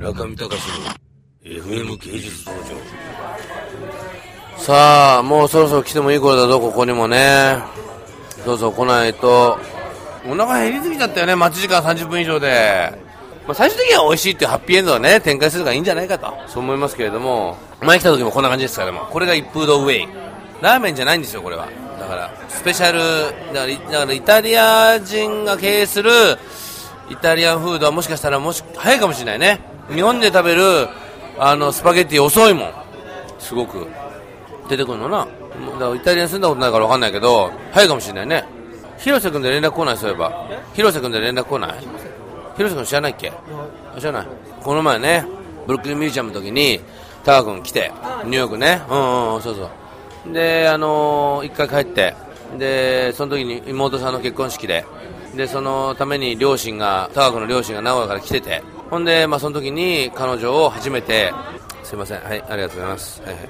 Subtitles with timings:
[0.00, 0.86] 中見隆の
[1.44, 2.58] FM 芸術道場。
[4.56, 7.58] さあもうそろそろ来てもいい頃だぞここにもね。
[8.42, 9.58] そうそう来ないと。
[10.26, 12.98] お腹減りすぎちゃったよね待ち時間30分以上で、
[13.46, 16.34] まあ、最終的には美味しいっていうハッピーエンドをね展開するのがいいんじゃないかと。
[16.48, 17.58] そう思いますけれども。
[17.82, 20.08] 前来た時もこんな感じですからもこれが一風堂ウェイ
[20.62, 21.68] ラーメンじゃないんですよこれは。
[21.98, 22.98] だからスペシャル
[23.52, 26.10] だからだからイタリア人が経営する
[27.10, 29.69] イタリアンフードはもしかしたらもし早いかもしれないね。
[29.94, 30.88] 日本で食べる
[31.38, 32.72] あのスパゲッティ遅いもん。
[33.38, 33.86] すごく。
[34.68, 35.26] 出てくるのな。
[35.78, 38.44] だからイタリアに住んだことないから分かんないけど早いかもしれないね。
[38.98, 40.48] 広瀬君で連絡来ないそういえば。
[40.74, 41.78] 広瀬君で連絡来ない？
[42.56, 43.32] 広瀬君知らないっけ？
[43.98, 44.26] 知らない。
[44.62, 45.26] この前ね
[45.66, 46.80] ブルックリンミュージアムの時に
[47.24, 47.90] タカ君来て
[48.24, 48.82] ニューヨークね。
[48.88, 49.70] うんうんそうそ
[50.28, 50.32] う。
[50.32, 52.14] であのー一回帰って
[52.58, 54.84] でその時に妹さんの結婚式で
[55.34, 58.62] でそのために両親がタカ君の両親が名古屋から来てて。
[58.90, 61.32] ほんで、まあ、その時に彼女を初めて
[61.84, 62.20] すいません。
[62.22, 63.22] はいありがとうございます。
[63.22, 63.48] はいはい。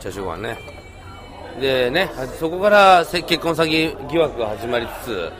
[0.00, 0.58] チャーシューご飯ね。
[1.60, 5.32] でねそこからせ結婚詐欺疑惑が始まりつつ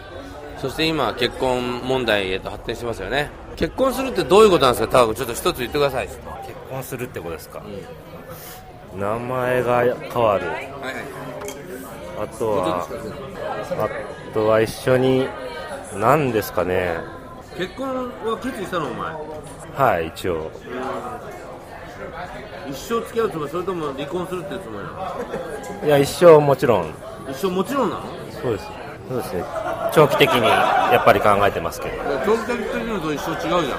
[0.61, 3.31] そして今結婚問題へと発展してますよね。
[3.55, 4.93] 結婚するってどういうことなんですか？
[4.93, 6.09] タカ君ちょっと一つ言ってください。
[6.09, 6.23] 結
[6.69, 7.63] 婚するってことですか、
[8.97, 10.47] 名前が変わる。
[12.19, 12.89] あとは
[13.71, 15.29] あとは一緒に
[15.95, 16.97] 何ですかね？
[17.57, 17.89] 結婚
[18.25, 19.15] は決意したのお前？
[19.75, 20.51] はい一応。
[22.69, 23.51] 一生付き合うつもり？
[23.51, 24.81] それとも離婚するってつも
[25.83, 26.95] りいや一生もちろん。
[27.31, 28.03] 一生もちろんなの？
[28.31, 28.67] そうです。
[29.09, 29.45] そうですね。
[29.95, 31.95] 長期的にやっぱり考えてますけど。
[32.27, 33.79] 長期的っていうのと一生違うじゃん。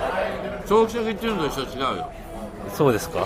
[0.68, 2.12] 長期的っていうのと一緒違うよ。
[2.74, 3.26] そうですか、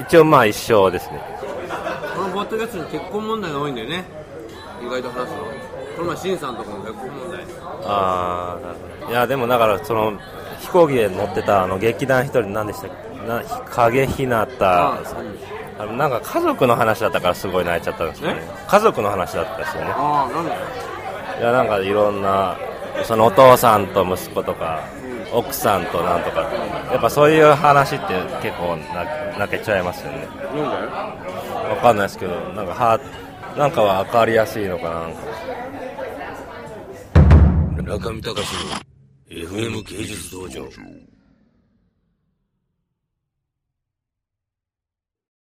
[0.00, 1.20] 一応まあ一生ですね。
[2.14, 4.04] このポッドキャストに結婚問題が多いんだよね
[4.82, 5.38] 意外と話すの。
[5.96, 7.44] この前シンさんとかも結婚問題
[7.84, 9.10] ああなるほど。
[9.10, 10.18] いやでもだからその
[10.60, 13.26] 飛行機で乗ってたあの劇団一人何でしたっけ？
[13.26, 14.94] な影ひなた。
[14.94, 15.02] あ
[15.80, 18.42] あのなんか家族の話だったからすごい泣いちゃったんですよね。
[18.66, 19.92] 家族の話だったですよね。
[19.94, 20.50] あなんで？
[21.40, 22.56] いやなんかいろんな
[23.04, 24.82] そのお父さんと息子とか
[25.32, 26.42] 奥さんとなんとか
[26.90, 29.04] やっぱそういう話って結構な
[29.38, 30.26] 泣けちゃいますよね。
[30.56, 33.00] なんわかんないですけどなんかは
[33.56, 35.20] なんかは分かりやすいのかななんか。
[37.76, 38.72] で中見隆の
[39.30, 40.68] FM 芸術道場。